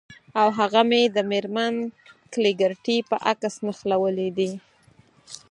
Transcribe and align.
او 0.39 0.47
هغه 0.59 0.81
مې 0.89 1.01
د 1.15 1.17
میرمن 1.31 1.73
کلیګرتي 2.33 2.97
په 3.09 3.15
عکس 3.29 3.55
نښلولي 3.65 4.29
دي 4.37 4.51